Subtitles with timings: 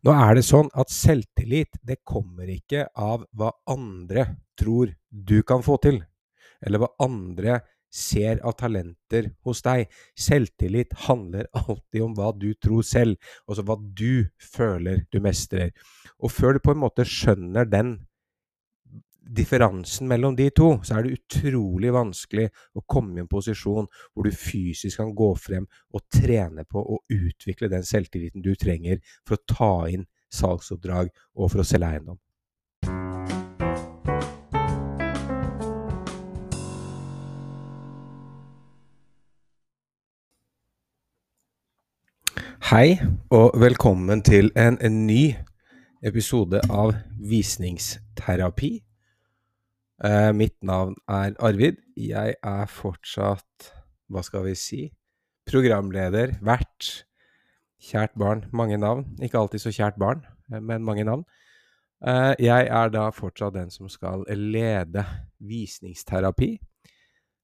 [0.00, 4.24] Nå er det sånn at selvtillit, det kommer ikke av hva andre
[4.56, 6.00] tror du kan få til,
[6.64, 7.58] eller hva andre
[7.92, 9.90] ser av talenter hos deg.
[10.16, 15.74] Selvtillit handler alltid om hva du tror selv, altså hva du føler du mestrer.
[16.22, 17.98] Og før du på en måte skjønner den
[19.30, 24.26] differansen mellom de to, så er det utrolig vanskelig å komme i en posisjon hvor
[24.26, 29.38] du fysisk kan gå frem og trene på å utvikle den selvtilliten du trenger for
[29.38, 32.18] å ta inn salgsoppdrag og for å selge eiendom.
[42.70, 43.00] Hei,
[43.34, 45.32] og velkommen til en, en ny
[46.06, 48.89] episode av Visningsterapi.
[50.00, 51.76] Uh, mitt navn er Arvid.
[51.92, 53.66] Jeg er fortsatt,
[54.08, 54.86] hva skal vi si,
[55.44, 57.04] programleder, vert,
[57.84, 58.46] kjært barn.
[58.56, 59.04] Mange navn.
[59.20, 61.26] Ikke alltid så kjært barn, eh, men mange navn.
[62.00, 65.04] Uh, jeg er da fortsatt den som skal lede
[65.36, 66.54] visningsterapi.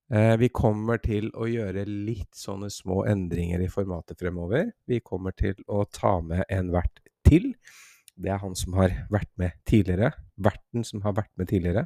[0.08, 4.70] Uh, vi kommer til å gjøre litt sånne små endringer i formatet fremover.
[4.88, 7.52] Vi kommer til å ta med en vert til.
[8.16, 10.14] Det er han som har vært med tidligere.
[10.40, 11.84] Verten som har vært med tidligere.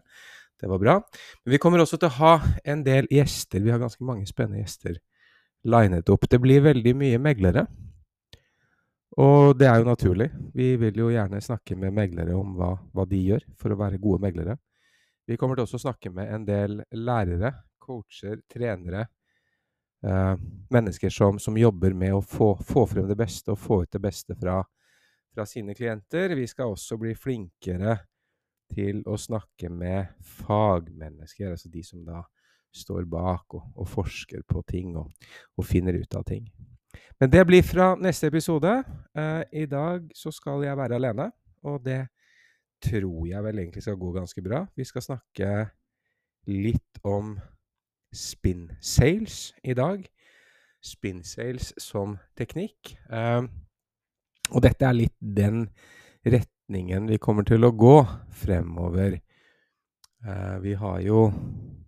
[0.61, 0.97] Det var bra.
[1.44, 3.62] Men vi kommer også til å ha en del gjester.
[3.64, 4.98] Vi har ganske mange spennende gjester
[5.64, 6.27] linet opp.
[6.28, 7.64] Det blir veldig mye meglere.
[9.20, 10.28] Og det er jo naturlig.
[10.55, 14.00] Vi vil jo gjerne snakke med meglere om hva, hva de gjør for å være
[14.03, 14.58] gode meglere.
[15.27, 19.06] Vi kommer til også å snakke med en del lærere, coacher, trenere.
[20.03, 20.36] Eh,
[20.72, 24.00] mennesker som, som, jobber med å få, få, frem det beste og få ut det
[24.00, 24.62] beste fra,
[25.34, 26.33] fra sine klienter.
[26.38, 27.98] Vi skal også bli flinkere
[28.70, 32.22] til å snakke med fagmennesker, altså de som da
[32.74, 35.10] står bak og, og forsker på ting og,
[35.56, 36.46] og, finner ut av ting.
[37.20, 38.70] Men det blir fra neste episode.
[39.14, 41.30] Eh, I dag så skal jeg være alene,
[41.66, 42.04] og det
[42.80, 44.64] tror jeg vel egentlig skal gå ganske bra.
[44.76, 45.50] Vi skal snakke
[46.48, 47.36] litt om
[48.14, 50.06] spin sales i dag.
[50.80, 52.94] Spin sales som teknikk.
[53.10, 53.42] Eh,
[54.50, 55.66] og dette er litt den
[56.25, 59.19] retningen retningen vi kommer til å gå fremover.
[60.22, 61.32] Uh, vi har jo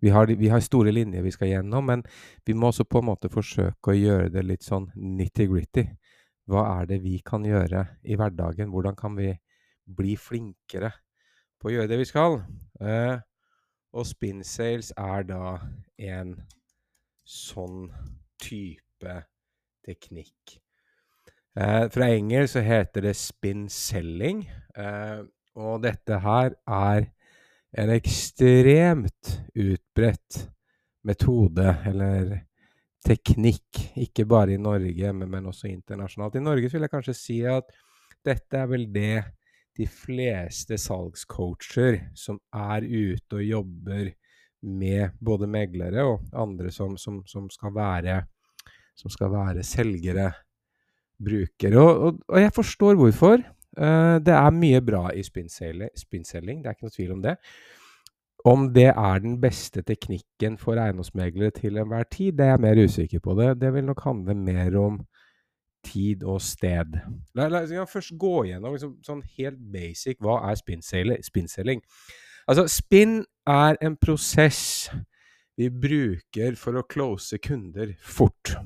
[0.00, 2.02] vi har, vi har, store linjer vi skal gjennom, men
[2.44, 5.84] vi må også på en måte forsøke å gjøre det litt sånn nitty-gritty.
[6.50, 8.72] Hva er det vi kan gjøre i hverdagen?
[8.72, 9.30] Hvordan kan vi
[9.86, 10.90] bli flinkere
[11.60, 12.40] på å gjøre det vi skal?
[12.82, 13.22] Uh,
[13.94, 15.60] og spin sales er da
[16.02, 16.34] en
[17.22, 17.86] sånn
[18.42, 19.20] type
[19.86, 20.61] teknikk.
[21.60, 24.46] Eh, fra engelsk så heter det spin selling,
[24.76, 25.20] eh,
[25.60, 27.10] og dette her er
[27.76, 30.46] en ekstremt utbredt
[31.04, 32.38] metode, eller
[33.04, 36.38] teknikk, ikke bare i Norge, men, men, også internasjonalt.
[36.38, 37.68] I Norge vil jeg kanskje si at
[38.24, 39.24] dette er vel det
[39.76, 44.12] de fleste salgscoacher som er ute og jobber
[44.62, 48.20] med både meglere og andre som, som, som, skal, være,
[48.94, 50.30] som skal være selgere,
[51.24, 51.76] bruker.
[51.80, 53.44] Og, og, og jeg forstår hvorfor.
[53.72, 57.38] Uh, det er mye bra i spinselling, det er ikke noe tvil om det.
[58.44, 62.80] Om det er den beste teknikken for eiendomsmeglere til enhver tid, det er jeg mer
[62.84, 63.36] usikker på.
[63.38, 65.00] Det Det vil nok handle mer om
[65.84, 66.98] tid og sted.
[67.34, 71.82] La, la la først gå gjennom liksom, sånn helt basic hva er spinselling.
[72.46, 74.90] Altså, spinn er en prosess
[75.58, 78.56] vi bruker for å close kunder fort.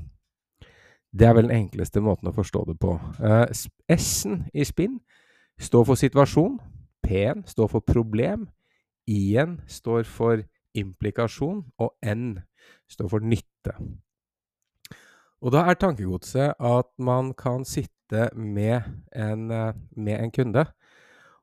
[1.16, 2.97] Det er vel den enkleste måten å forstå det på.
[3.21, 3.47] Uh,
[3.88, 4.99] S-en i spinn
[5.62, 6.59] står for situasjon.
[7.06, 8.49] P-en står for problem.
[9.09, 10.43] I-en står for
[10.76, 11.62] implikasjon.
[11.81, 12.43] Og N
[12.91, 13.76] står for nytte.
[15.44, 18.82] Og da er tankegodset at man kan sitte med
[19.12, 20.65] en, eh, med en kunde,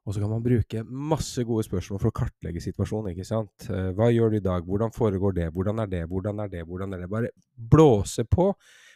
[0.04, 3.12] og så kan man bruke masse gode spørsmål for å kartlegge situasjonen.
[3.12, 3.70] ikke sant?
[3.70, 4.64] Eh, hva gjør du i dag?
[4.64, 5.54] Hvordan foregår det?
[5.54, 6.08] Hvordan er det?
[6.10, 6.66] Hvordan er det?
[6.66, 7.10] Hvordan er det?
[7.10, 8.54] Bare blåse på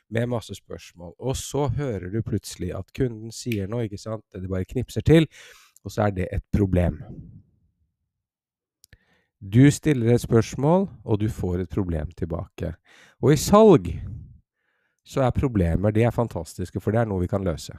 [0.09, 1.13] med masse spørsmål.
[1.19, 4.25] Og så hører du plutselig at kunden sier noe, ikke sant?
[4.33, 5.27] Det bare knipser til,
[5.83, 7.01] og så er det et problem.
[9.37, 12.73] Du stiller et spørsmål, og du får et problem tilbake.
[13.21, 13.91] Og i salg
[15.07, 17.75] så er problemer de er fantastiske, for det er noe vi kan løse.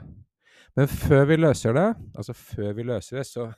[0.77, 3.49] Men før vi løser det, altså før vi løser det, så,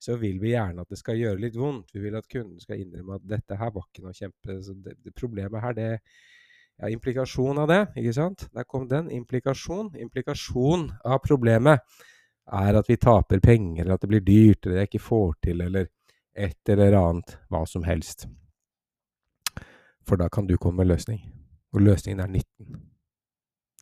[0.00, 1.92] så, vil vi gjerne at det skal gjøre litt vondt.
[1.94, 4.58] Vi vil at kunden skal innrømme at dette her var ikke noe kjempe...
[4.58, 5.88] Det, det problemet her, det,
[6.80, 8.46] ja, implikasjon av det, ikke sant?
[8.54, 9.10] Der kom den.
[9.10, 9.92] Implikasjon.
[10.00, 11.84] Implikasjon av problemet
[12.52, 15.62] er at vi taper penger, eller at det blir dyrt, eller jeg ikke får til,
[15.64, 15.88] eller
[16.34, 18.26] et eller annet, hva som helst.
[20.04, 21.22] For da kan du komme med løsning.
[21.74, 22.82] Og løsningen er nytten.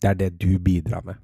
[0.02, 1.18] Det er det du bidrar med.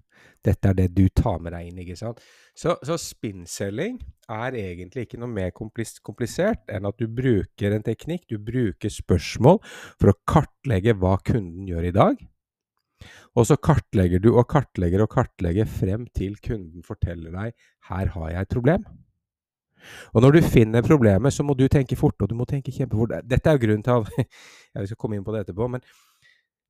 [0.44, 1.80] Dette er det du tar med deg inn.
[1.82, 2.22] ikke sant?
[2.56, 3.98] Så, så spinnselling
[4.28, 9.60] er egentlig ikke noe mer komplisert enn at du bruker en teknikk, du bruker spørsmål
[9.98, 12.22] for å kartlegge hva kunden gjør i dag.
[13.38, 17.52] Og så kartlegger du og kartlegger og kartlegger frem til kunden forteller deg
[17.88, 18.88] 'her har jeg et problem'.
[20.14, 23.22] Og når du finner problemet, så må du tenke fort, og du må tenke kjempefort.
[23.24, 24.28] Dette er jo grunnen til at
[24.74, 25.80] Jeg skal komme inn på det etterpå, men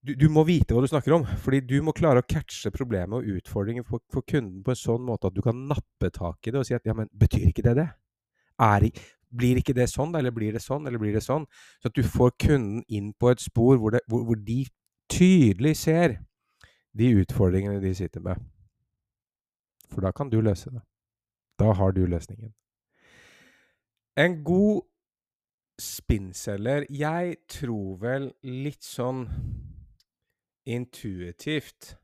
[0.07, 1.27] du, du, må vite hva du snakker om.
[1.43, 5.05] fordi du må klare å catche problemet og utfordringen for, for, kunden på en sånn
[5.07, 7.67] måte at du kan nappe tak i det og si at ja, men betyr ikke
[7.67, 7.89] det det?
[8.63, 8.89] Er,
[9.29, 11.47] blir ikke det sånn, eller blir det sånn, eller blir det sånn?
[11.83, 14.65] Så at du får kunden inn på et spor hvor, det, hvor, hvor de
[15.13, 16.19] tydelig ser
[16.99, 18.41] de utfordringene de sitter med.
[19.89, 20.83] For da kan du løse det.
[21.59, 22.53] Da har du løsningen.
[24.19, 24.83] En god
[25.79, 29.27] spinnselger Jeg tror vel litt sånn
[30.69, 31.95] intuitivt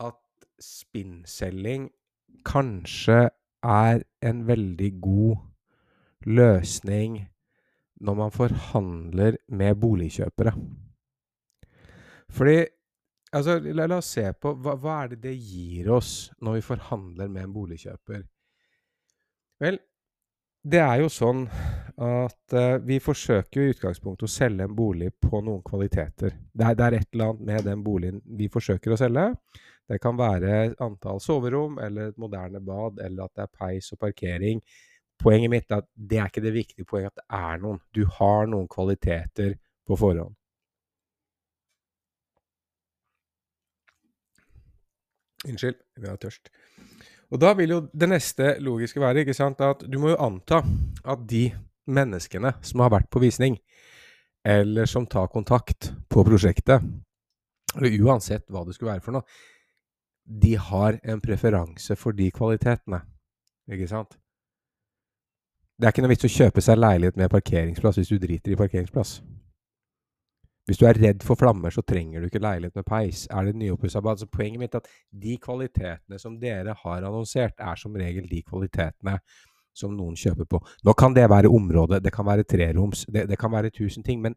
[0.00, 1.90] at spinnselging
[2.48, 3.28] kanskje
[3.62, 5.36] er en veldig god
[6.26, 7.20] løsning
[8.00, 10.52] når man forhandler med boligkjøpere.
[12.30, 12.58] Fordi
[13.32, 16.66] altså, la, la, oss se på hva, hva er det det gir oss når vi
[16.68, 18.22] forhandler med en boligkjøper?
[19.58, 19.80] Vel,
[20.62, 21.46] det er jo sånn
[21.98, 26.36] at uh, vi forsøker i utgangspunktet å selge en bolig på noen kvaliteter.
[26.54, 29.32] Det er, det er, et eller annet med den boligen vi forsøker å selge.
[29.88, 34.02] Det kan være antall soverom, eller et moderne bad, eller at det er peis og
[34.04, 34.62] parkering.
[35.18, 37.80] Poenget mitt er at det er ikke det viktige poenget at det er noen.
[37.90, 39.56] Du har noen kvaliteter
[39.88, 40.36] på forhånd.
[45.48, 46.52] Unnskyld, jeg er tørst.
[47.32, 50.62] Og da vil jo det neste logiske være ikke sant, at du må jo anta
[51.04, 51.48] at de
[51.88, 53.58] menneskene som har vært på visning,
[54.46, 56.84] eller som tar kontakt på prosjektet,
[57.76, 59.26] uansett hva det skulle være for noe,
[60.28, 63.00] de har en preferanse for de kvalitetene.
[63.72, 64.18] Ikke sant?
[65.78, 68.58] Det er ikke noe vits å kjøpe seg leilighet med parkeringsplass hvis du driter i
[68.58, 69.18] parkeringsplass.
[70.68, 73.22] Hvis du er redd for flammer, så trenger du ikke leilighet med peis.
[73.32, 74.20] Er det nyoppussa bad?
[74.20, 74.90] Så poenget mitt er at
[75.22, 79.14] de kvalitetene som dere har annonsert, er som regel de kvalitetene
[79.78, 80.60] som noen kjøper på.
[80.84, 84.20] Nå kan det være område, det kan være treroms, det, det kan være tusen ting,
[84.24, 84.34] men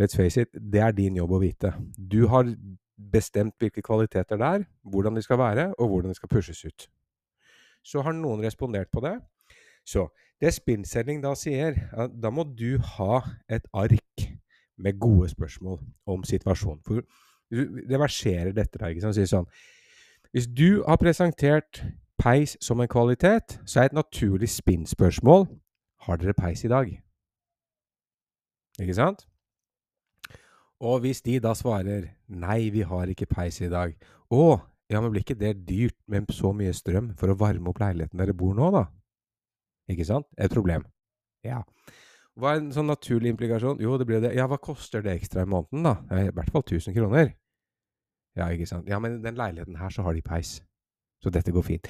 [0.00, 1.74] let's face it, det er din jobb å vite.
[1.96, 2.48] Du har
[2.96, 6.88] bestemt hvilke kvaliteter det er, hvordan de skal være, og hvordan de skal pushes ut.
[7.84, 9.18] Så har noen respondert på det.
[9.84, 10.08] Så
[10.40, 11.76] det spinnselging da sier,
[12.10, 13.20] da må du ha
[13.52, 14.24] et ark
[14.80, 15.78] med gode spørsmål
[16.10, 16.80] om situasjonen.
[16.86, 17.04] For
[17.52, 18.90] du reverserer dette der.
[18.90, 19.20] ikke sant?
[19.28, 19.46] Sånn
[20.32, 21.84] Hvis du har presentert
[22.24, 25.46] peis som en kvalitet, så er et naturlig spinnspørsmål
[26.04, 26.88] Har dere peis i dag?
[28.80, 29.26] Ikke sant?
[30.84, 33.94] Og hvis de da svarer nei, vi har ikke peis i dag,
[34.28, 34.58] å,
[34.90, 38.20] ja, men blir ikke det dyrt med så mye strøm for å varme opp leiligheten
[38.20, 38.84] dere bor nå, da?
[39.88, 40.28] Ikke sant?
[40.36, 40.84] Et problem.
[41.46, 41.62] Ja.
[42.36, 43.80] Hva er en sånn naturlig implikasjon?
[43.80, 44.34] Jo, det blir det.
[44.36, 45.96] Ja, hva koster det ekstra i måneden, da?
[46.10, 47.32] I hvert fall 1000 kroner.
[48.34, 48.90] Ja, ikke sant.
[48.90, 50.58] Ja, men i den leiligheten her så har de peis.
[51.24, 51.88] Så dette går fint.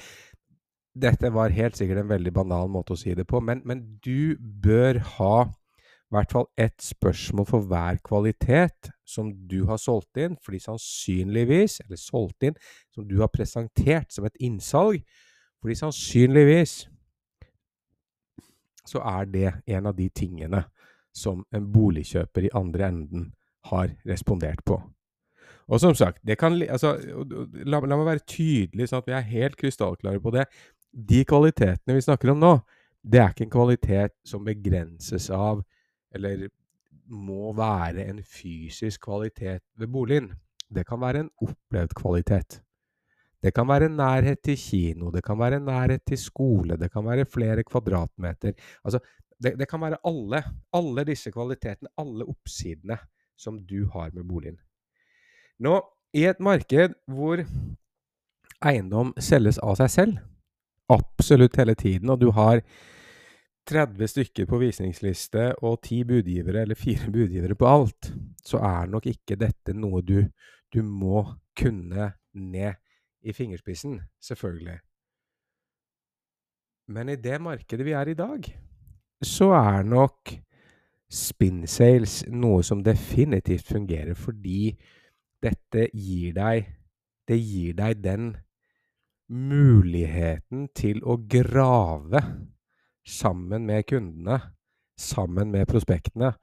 [0.94, 4.38] Dette var helt sikkert en veldig banal måte å si det på, men, men du
[4.38, 10.36] bør ha i hvert fall ett spørsmål for hver kvalitet som du har solgt inn,
[10.38, 12.58] fordi sannsynligvis, eller solgt inn,
[12.94, 15.02] som du har presentert som et innsalg,
[15.58, 16.76] fordi sannsynligvis
[18.86, 20.62] så er det en av de tingene
[21.14, 23.30] som en boligkjøper i andre enden
[23.72, 24.78] har respondert på.
[25.68, 26.94] Og som sagt, kan, altså,
[27.64, 30.44] la, la, meg være tydelig, sånn at vi er helt krystallklare på det.
[30.92, 32.58] De kvalitetene vi snakker om nå,
[33.04, 35.62] det er ikke en kvalitet som begrenses av,
[36.14, 36.46] eller
[37.08, 40.30] må være en fysisk kvalitet ved boligen.
[40.72, 42.60] Det kan være en opplevd kvalitet.
[43.44, 47.26] Det kan være nærhet til kino, det kan være nærhet til skole, det kan være
[47.28, 48.54] flere kvadratmeter.
[48.84, 49.02] Altså,
[49.42, 50.40] det, det kan være alle,
[50.72, 52.96] alle disse kvalitetene, alle oppsidene
[53.36, 54.56] som du har med boligen.
[55.62, 55.78] Nå,
[56.14, 57.42] i et marked hvor
[58.64, 60.18] eiendom selges av seg selv,
[60.90, 62.62] absolutt hele tiden, og du har
[63.68, 68.10] 30 stykker på visningsliste og 10 budgivere eller 4 budgivere på alt,
[68.44, 70.20] så er nok ikke dette noe du,
[70.72, 71.24] du må
[71.56, 72.74] kunne ned
[73.24, 74.80] i fingerspissen, selvfølgelig.
[76.92, 78.44] Men i det markedet vi er i dag,
[79.24, 80.34] så er nok
[81.08, 84.74] spin sales noe som definitivt fungerer, fordi
[85.44, 86.72] dette gir deg
[87.24, 88.34] Det gir deg den
[89.32, 92.20] muligheten til å grave
[93.04, 94.36] sammen med kundene,
[95.00, 96.34] sammen med prospektene,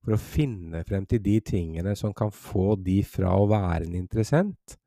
[0.00, 3.98] for å finne frem til de tingene som kan få de fra å være en
[4.00, 4.78] interessent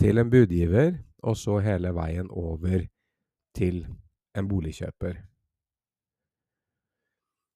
[0.00, 2.84] til en budgiver, og så hele veien over
[3.56, 3.86] til
[4.36, 5.16] en boligkjøper.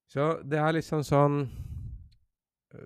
[0.09, 1.43] Så det er liksom sånn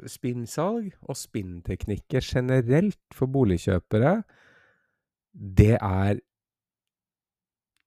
[0.08, 4.22] Spinnsalg og spinnteknikker generelt for boligkjøpere,
[5.34, 6.20] det er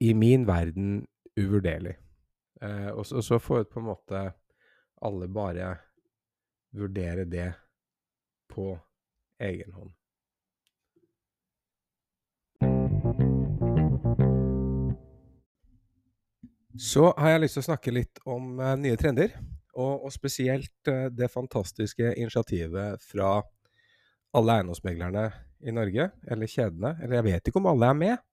[0.00, 1.96] i min verden uvurderlig.
[2.62, 4.24] Eh, og så, så får på en måte
[5.02, 5.76] alle bare
[6.76, 7.52] vurdere det
[8.48, 8.78] på
[9.40, 9.92] egen hånd.
[16.76, 19.32] Så har jeg lyst til å snakke litt om uh, nye trender,
[19.76, 23.40] og, og spesielt uh, det fantastiske initiativet fra
[24.37, 25.26] alle eiendomsmeglerne
[25.66, 26.97] i Norge, eller kjedene.
[27.02, 28.25] Eller jeg vet ikke om alle er med.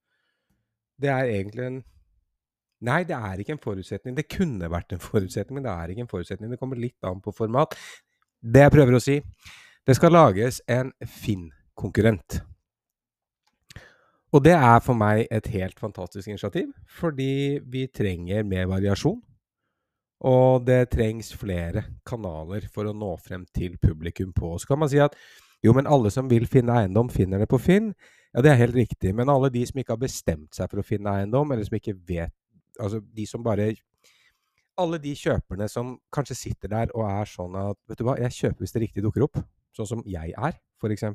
[1.00, 1.82] Det er egentlig en
[2.84, 4.16] Nei, det er ikke en forutsetning.
[4.18, 6.50] Det kunne vært en forutsetning, men det er ikke en forutsetning.
[6.52, 7.78] Det kommer litt an på format.
[8.44, 9.22] Det jeg prøver å si
[9.88, 12.42] Det skal lages en Finn-konkurrent.
[14.34, 19.20] Og det er for meg et helt fantastisk initiativ, fordi vi trenger mer variasjon.
[20.24, 24.54] Og det trengs flere kanaler for å nå frem til publikum på.
[24.60, 25.18] Så kan man si at
[25.64, 27.92] jo, men alle som vil finne eiendom, finner det på Finn.
[28.34, 30.86] Ja, det er helt riktig, men alle de som ikke har bestemt seg for å
[30.86, 32.34] finne eiendom, eller som ikke vet
[32.82, 33.68] Altså de som bare
[34.82, 38.34] Alle de kjøperne som kanskje sitter der og er sånn at Vet du hva, jeg
[38.34, 39.38] kjøper hvis det riktig dukker opp.
[39.78, 41.06] Sånn som jeg er, f.eks.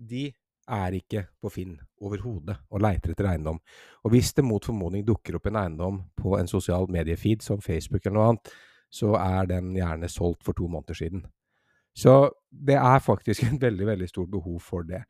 [0.00, 0.22] De
[0.70, 3.60] er ikke på Finn overhodet og leiter etter eiendom.
[4.04, 8.06] Og hvis det mot formodning dukker opp en eiendom på en sosial mediefeed som Facebook
[8.06, 8.52] eller noe annet,
[8.90, 11.24] så er den gjerne solgt for to måneder siden.
[11.94, 15.02] Så det er faktisk et veldig, veldig stort behov for det.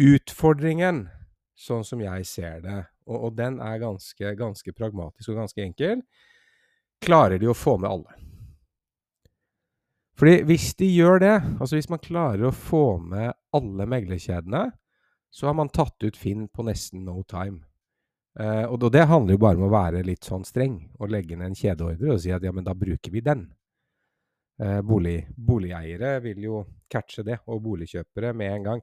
[0.00, 1.06] Utfordringen,
[1.54, 6.04] sånn som jeg ser det, og, og den er ganske, ganske pragmatisk og ganske enkel,
[7.04, 8.33] klarer de å få med alle.
[10.18, 14.68] Fordi hvis de gjør det, altså hvis man klarer å få med alle meglerkjedene,
[15.34, 17.64] så har man tatt ut Finn på nesten no time.
[18.38, 21.52] Eh, og det handler jo bare om å være litt sånn streng og legge ned
[21.52, 23.48] en kjedeordre og si at ja, men da bruker vi den.
[24.62, 28.82] Eh, bolig, boligeiere vil jo catche det, og boligkjøpere med en gang.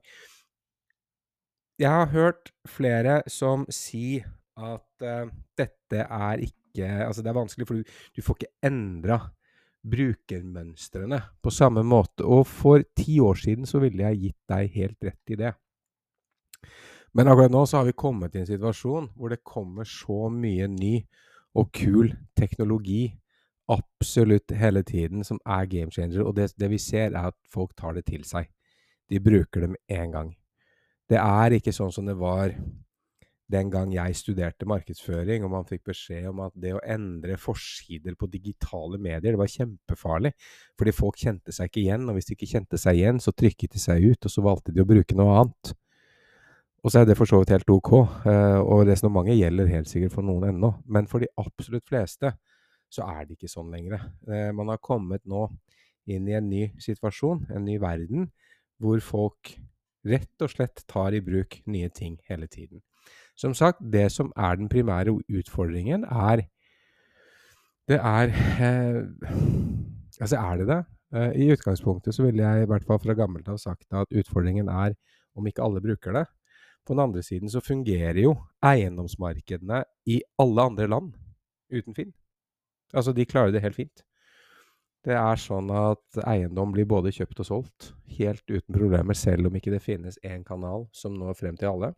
[1.80, 4.28] Jeg har hørt flere som sier
[4.60, 9.18] at eh, dette er ikke Altså, det er vanskelig, for du, du får ikke endra
[9.82, 12.24] brukermønstrene på samme måte.
[12.24, 15.52] Og for ti år siden så ville jeg gitt deg helt rett i det.
[17.12, 20.68] Men akkurat nå så har vi kommet i en situasjon hvor det kommer så mye
[20.70, 20.94] ny
[21.58, 23.10] og kul teknologi
[23.72, 26.24] absolutt hele tiden som er game changer.
[26.24, 28.48] Og det, det vi ser, er at folk tar det til seg.
[29.10, 30.30] De bruker det med en gang.
[31.08, 32.54] Det er ikke sånn som det var
[33.52, 38.16] den gang jeg studerte markedsføring, og man fikk beskjed om at det å endre forsider
[38.18, 40.32] på digitale medier, det var kjempefarlig.
[40.80, 43.76] Fordi folk kjente seg ikke igjen, og hvis de ikke kjente seg igjen, så trykket
[43.76, 45.74] de seg ut, og så valgte de å bruke noe annet.
[46.82, 47.92] Og så er det for så vidt helt ok,
[48.26, 50.72] eh, og resonnementet gjelder helt sikkert for noen ennå.
[50.90, 52.32] Men for de absolutt fleste
[52.92, 54.00] så er det ikke sånn lenger.
[54.26, 55.46] Eh, man har kommet nå
[56.10, 58.32] inn i en ny situasjon, en ny verden,
[58.82, 59.54] hvor folk
[60.02, 62.82] rett og slett tar i bruk nye ting hele tiden.
[63.42, 66.46] Som sagt, det som er den primære utfordringen, er
[67.88, 68.30] Det er
[68.62, 69.02] eh,
[70.20, 70.84] Altså, er det det?
[71.14, 74.68] Eh, I utgangspunktet så ville jeg i hvert fall fra gammelt av sagt at utfordringen
[74.68, 74.94] er
[75.34, 76.24] om ikke alle bruker det.
[76.86, 81.12] På den andre siden så fungerer jo eiendomsmarkedene i alle andre land
[81.72, 82.12] uten Finn.
[82.94, 84.04] Altså, de klarer det helt fint.
[85.02, 89.56] Det er sånn at eiendom blir både kjøpt og solgt helt uten problemer, selv om
[89.58, 91.92] ikke det finnes én kanal som når frem til alle.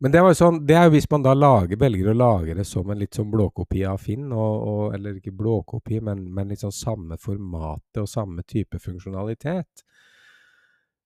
[0.00, 2.88] Men det, sånn, det er jo hvis man da lager, velger å lage det som
[2.88, 7.18] en litt sånn blåkopi av Finn, og, og, eller ikke blåkopi, men, men sånn samme
[7.20, 9.84] formatet og samme type funksjonalitet.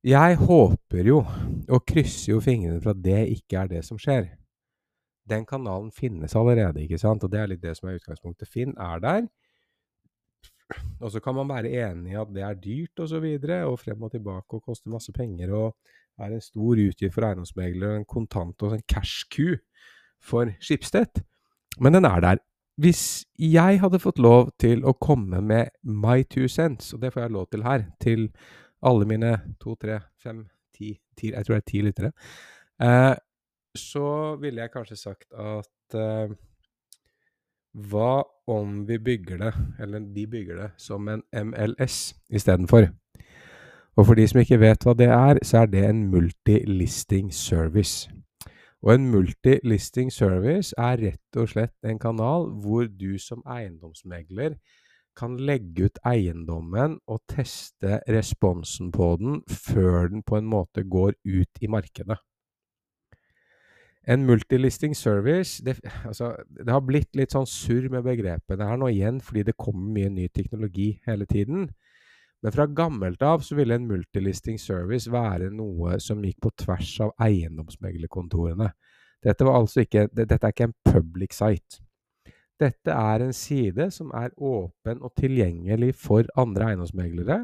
[0.07, 4.29] Jeg håper jo, og krysser jo fingrene for at det ikke er det som skjer.
[5.27, 8.51] Den kanalen finnes allerede, ikke sant, og det er litt det som er utgangspunktet.
[8.53, 9.27] Finn er der.
[11.01, 13.81] Og så kan man være enig i at det er dyrt og så videre, og
[13.83, 18.09] frem og tilbake og koster masse penger og er en stor utgift for eiendomsmeglere, en
[18.09, 19.57] kontant og en cash-ku
[20.23, 21.23] for Skipstedt.
[21.81, 22.43] Men den er der.
[22.77, 27.27] Hvis jeg hadde fått lov til å komme med my two cents, og det får
[27.27, 28.29] jeg lov til her, til
[28.85, 30.43] alle mine to, tre, fem,
[30.75, 32.11] ti, ti Jeg tror det er ti lyttere.
[32.83, 33.15] Eh,
[33.79, 34.09] så
[34.43, 36.35] ville jeg kanskje sagt at eh,
[37.75, 42.91] hva om vi bygger det, eller de bygger det, som en MLS istedenfor?
[43.97, 48.11] Og for de som ikke vet hva det er, så er det en multilisting service.
[48.83, 54.59] Og en multilisting service er rett og slett en kanal hvor du som eiendomsmegler
[55.17, 61.15] kan legge ut eiendommen og teste responsen på den før den på en måte går
[61.25, 62.19] ut i markedet.
[64.05, 68.91] En multilisting service det, altså, det, har blitt litt sånn surr med begrepene her nå
[68.93, 71.71] igjen, fordi det kommer mye ny teknologi hele tiden.
[72.45, 76.91] Men fra gammelt av så ville en multilisting service være noe som gikk på tvers
[77.07, 78.69] av eiendomsmeglerkontorene.
[79.25, 81.81] Dette, altså dette er ikke en public site.
[82.61, 87.41] Dette er en side som er åpen og tilgjengelig for andre eiendomsmeglere,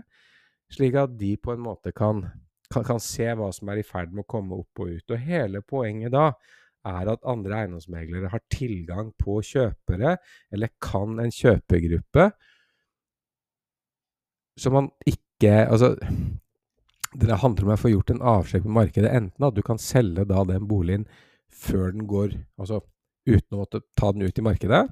[0.71, 2.23] slik at de på en måte kan
[2.71, 5.11] kan, kan, se hva som er i ferd med å komme opp og ut.
[5.11, 6.29] Og hele poenget da
[6.87, 10.15] er at andre eiendomsmeglere har tilgang på kjøpere,
[10.53, 12.31] eller kan en kjøpegruppe,
[14.59, 15.95] som man ikke Altså,
[17.17, 19.09] det handler om å få gjort en avsjekk på markedet.
[19.09, 21.07] Enten at du kan selge da den boligen
[21.49, 22.83] før den går Altså
[23.25, 24.83] uten å måtte ta den ut i markedet,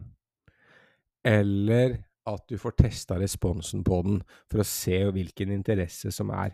[1.26, 1.98] eller
[2.28, 4.18] at du får testa responsen på den
[4.50, 6.52] for å se hvilken interesse som er.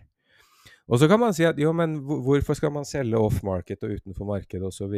[0.84, 4.28] Og så kan man si at jo, men hvorfor skal man selge off-market og utenfor
[4.28, 4.94] markedet osv.?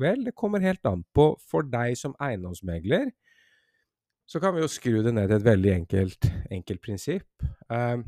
[0.00, 1.32] Vel, det kommer helt an på.
[1.50, 3.10] For deg som eiendomsmegler
[4.26, 7.48] så kan vi jo skru det ned til et veldig enkelt, enkelt prinsipp.
[7.70, 7.98] Eh,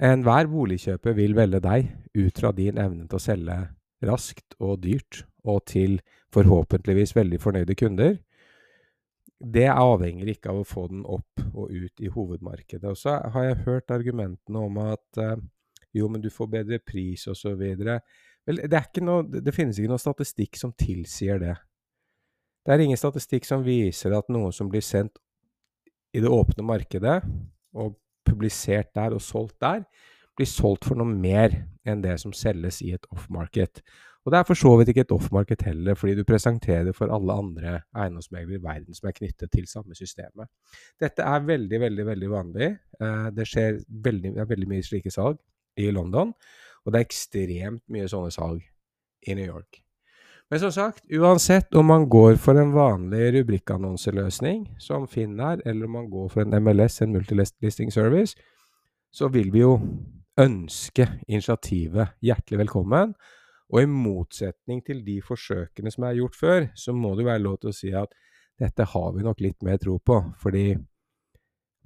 [0.00, 3.56] Enhver boligkjøper vil velge deg ut fra din evne til å selge
[4.08, 5.98] raskt og dyrt, og til
[6.32, 8.16] forhåpentligvis veldig fornøyde kunder.
[9.40, 12.84] Det avhenger ikke av å få den opp og ut i hovedmarkedet.
[12.88, 15.36] Og så har jeg hørt argumentene om at eh,
[15.96, 17.60] jo, men du får bedre pris osv.
[17.60, 21.56] Vel, det, noe, det finnes ikke noe statistikk som tilsier det.
[22.66, 25.16] Det er ingen statistikk som viser at noe som blir sendt
[26.12, 27.20] i det åpne markedet,
[27.72, 29.84] og publisert der og solgt der,
[30.36, 31.54] blir solgt for noe mer
[31.88, 33.82] enn det som selges i et off-market.
[34.24, 37.12] Og det er for så vidt ikke et off-market heller, fordi du presenterer det for
[37.12, 40.50] alle andre eiendomsmeglere i verden som er knyttet til samme systemet.
[41.00, 42.70] Dette er veldig, veldig veldig vanlig.
[43.00, 45.40] Eh, det skjer veldig, det veldig mye slike salg
[45.80, 46.34] i London.
[46.84, 48.64] Og det er ekstremt mye sånne salg
[49.24, 49.80] i New York.
[50.50, 55.92] Men som sagt, uansett om man går for en vanlig rubrikkannonseløsning som Finnair, eller om
[55.94, 58.34] man går for en MLS, en multilisting service,
[59.14, 59.76] så vil vi jo
[60.40, 63.14] ønske initiativet hjertelig velkommen.
[63.70, 67.44] Og i motsetning til de forsøkene som er gjort før, så må det jo være
[67.46, 68.10] lov til å si at
[68.58, 70.18] dette har vi nok litt mer tro på.
[70.42, 70.74] Fordi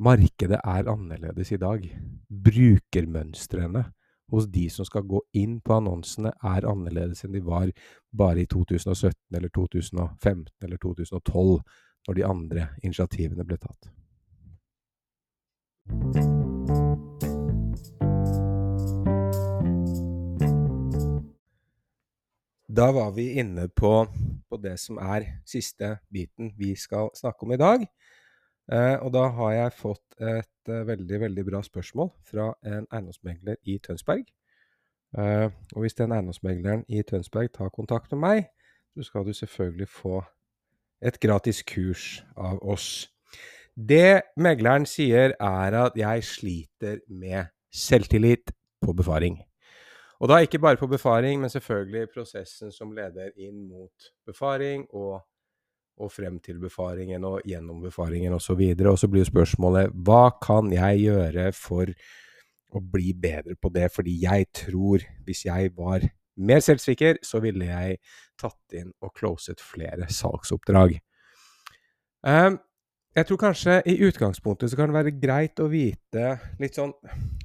[0.02, 1.84] Markedet er annerledes i dag.
[2.26, 3.84] Brukermønstrene
[4.32, 7.72] hos de som skal gå inn på annonsene, er annerledes enn de var
[8.12, 11.60] bare i 2017 eller 2015 eller 2012,
[12.08, 13.92] når de andre initiativene ble tatt.
[22.74, 23.92] Da var vi inne på,
[24.48, 27.84] på det som er siste biten vi skal snakke om i dag.
[28.72, 33.58] Eh, og da har jeg fått et eh, veldig, veldig bra spørsmål fra en eiendomsmegler
[33.68, 34.24] i Tønsberg.
[35.18, 38.46] Eh, og hvis den eiendomsmegleren i Tønsberg tar kontakt med meg,
[38.96, 40.22] så skal du selvfølgelig få
[41.04, 43.10] et gratis kurs av oss.
[43.74, 49.42] Det megleren sier, er at jeg sliter med selvtillit på befaring.
[50.22, 55.20] Og da ikke bare på befaring, men selvfølgelig prosessen som leder inn mot befaring og
[56.02, 58.58] og frem til befaringen og gjennom befaringen osv.
[58.58, 61.90] Og, og så blir spørsmålet hva kan jeg gjøre for
[62.74, 63.90] å bli bedre på det?
[63.94, 67.98] Fordi jeg tror hvis jeg var mer selvsikker, så ville jeg
[68.40, 70.96] tatt inn og closet flere salgsoppdrag.
[72.26, 72.58] Um,
[73.14, 76.90] jeg tror kanskje i utgangspunktet så kan det være greit å vite litt sånn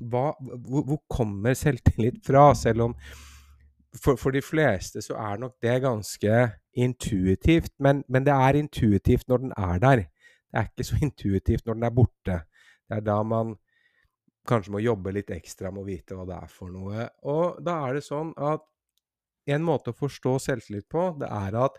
[0.09, 2.47] hva, hvor, hvor kommer selvtillit fra?
[2.57, 2.95] Selv om
[3.95, 6.35] for, for, de fleste så er nok det ganske
[6.77, 10.03] intuitivt, men, men, det er intuitivt når den er der.
[10.49, 12.41] Det er ikke så intuitivt når den er borte.
[12.89, 13.55] Det er da man
[14.49, 17.07] kanskje må jobbe litt ekstra med å vite hva det er for noe.
[17.29, 18.65] Og da er det sånn at
[19.49, 21.77] en måte å forstå selvtillit på, det er at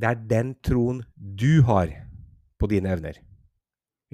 [0.00, 1.92] det er den troen du har
[2.58, 3.20] på dine evner.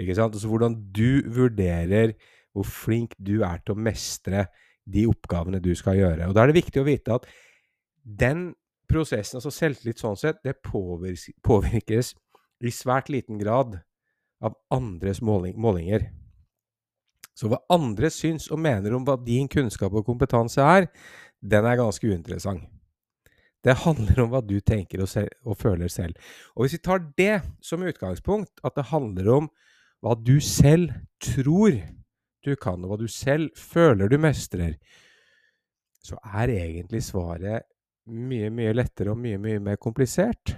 [0.01, 0.37] Ikke sant?
[0.37, 2.15] Altså hvordan du vurderer
[2.53, 4.47] hvor flink du er til å mestre
[4.92, 6.29] de oppgavene du skal gjøre.
[6.29, 7.29] Og Da er det viktig å vite at
[8.05, 8.50] den
[8.90, 12.14] prosessen, altså selvtillit sånn sett, det påvirkes
[12.61, 13.79] i svært liten grad
[14.42, 16.09] av andres måling, målinger.
[17.37, 20.90] Så hva andre syns og mener om hva din kunnskap og kompetanse er,
[21.40, 22.66] den er ganske uinteressant.
[23.64, 25.11] Det handler om hva du tenker og,
[25.44, 26.16] og, føler selv.
[26.57, 29.50] Og hvis vi tar det som utgangspunkt, at det handler om
[30.00, 31.76] hva du selv tror
[32.44, 34.76] du kan, og hva du selv føler du mestrer,
[36.00, 37.66] så er egentlig svaret
[38.11, 40.55] mye, mye lettere og mye, mye mer komplisert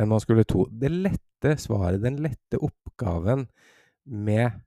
[0.00, 0.66] enn man skulle tro.
[0.66, 3.46] Det lette svaret, den lette oppgaven
[4.04, 4.58] med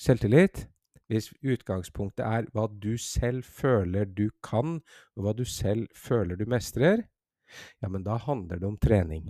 [0.00, 0.66] selvtillit,
[1.10, 4.78] hvis utgangspunktet er hva du selv føler du kan,
[5.16, 7.04] og hva du selv føler du mestrer,
[7.82, 9.26] ja, men da handler det om trening.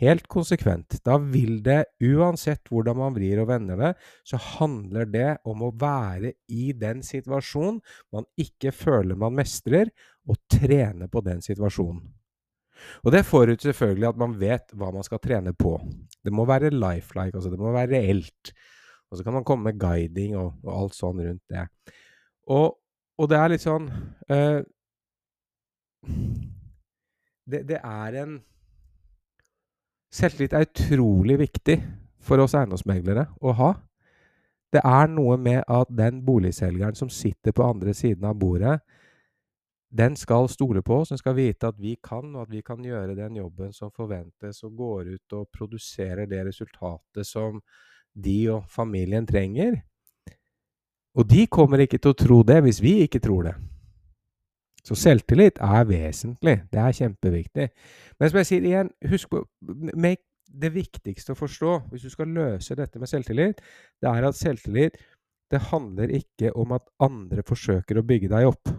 [0.00, 1.00] Helt konsekvent.
[1.04, 3.90] Da vil det, uansett hvordan man vrir og vender det,
[4.24, 7.82] så handler det om å være i den situasjonen
[8.14, 9.92] man ikke føler man mestrer,
[10.30, 12.02] og trene på den situasjonen.
[13.04, 15.74] Og det forutsetter selvfølgelig at man vet hva man skal trene på.
[16.24, 18.52] Det må være lifelike, altså det må være reelt.
[19.10, 21.66] Og så kan man komme med guiding og, og alt sånn rundt det.
[22.50, 22.76] Og,
[23.18, 23.88] og, det er litt sånn
[24.30, 24.60] uh,
[27.50, 28.38] det, det, er en
[30.10, 31.76] Selvtillit er utrolig viktig
[32.20, 33.70] for oss eiendomsmeglere å ha.
[34.70, 38.78] Det er noe med at den boligselgeren som sitter på andre siden av bordet,
[39.90, 42.82] den skal stole på oss, den skal vite at vi kan, og at vi kan
[42.84, 47.58] gjøre den jobben som forventes, og går ut og produserer det resultatet som
[48.14, 49.80] de og familien trenger.
[51.18, 53.56] Og de kommer ikke til å tro det hvis vi ikke tror det.
[54.86, 56.56] Så selvtillit er vesentlig.
[56.72, 57.68] Det er kjempeviktig.
[58.18, 59.44] Men som jeg sier igjen, husk på
[60.50, 63.60] Det viktigste å forstå hvis du skal løse dette med selvtillit,
[64.02, 64.96] det er at selvtillit
[65.50, 68.72] det handler ikke om at andre forsøker å bygge deg opp.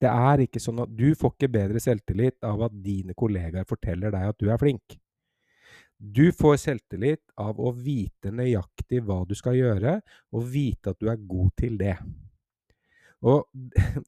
[0.00, 4.12] Det er ikke sånn at du får ikke bedre selvtillit av at dine kollegaer forteller
[4.12, 4.98] deg at du er flink.
[5.96, 9.98] Du får selvtillit av å vite nøyaktig hva du skal gjøre,
[10.36, 11.96] og vite at du er god til det.
[13.26, 13.46] Og,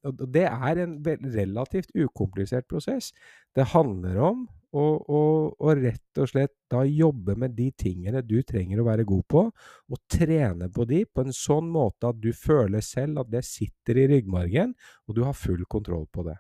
[0.04, 0.98] og det er en
[1.32, 3.08] relativt ukomplisert prosess.
[3.56, 4.42] Det handler om
[4.76, 5.20] å, å,
[5.56, 9.44] å, rett og slett da jobbe med de tingene du trenger å være god på,
[9.48, 14.02] og trene på de på en sånn måte at du føler selv at det sitter
[14.02, 14.76] i ryggmargen,
[15.08, 16.36] og du har full kontroll på det.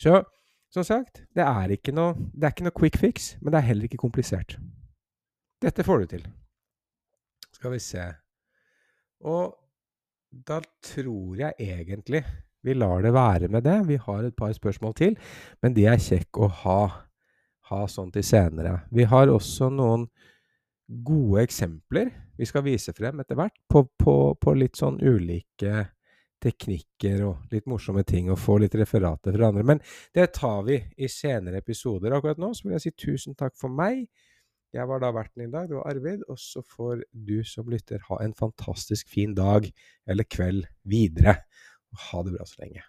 [0.00, 0.22] Så
[0.72, 3.90] som sagt, det er ikke noe, er ikke noe quick fix, men det er heller
[3.90, 4.56] ikke komplisert.
[5.60, 6.28] Dette får du til.
[7.50, 8.04] Skal vi se
[9.28, 9.50] Og
[10.30, 12.24] da tror jeg egentlig
[12.62, 13.78] vi lar det være med det.
[13.88, 15.16] Vi har et par spørsmål til,
[15.62, 16.80] men de er kjekke å ha,
[17.70, 18.82] ha sånn til senere.
[18.92, 20.04] Vi har også noen
[20.90, 25.86] gode eksempler vi skal vise frem etter hvert, på, på, på litt sånn ulike
[26.40, 29.64] teknikker og litt morsomme ting, og få litt referater fra andre.
[29.66, 29.82] Men
[30.16, 32.16] det tar vi i senere episoder.
[32.16, 34.06] Akkurat nå så vil jeg si tusen takk for meg.
[34.70, 36.22] Jeg var da verten i dag, det var Arvid.
[36.30, 39.66] Og så får du som lytter ha en fantastisk fin dag
[40.06, 41.40] eller kveld videre.
[42.10, 42.84] Ha det bra så lenge.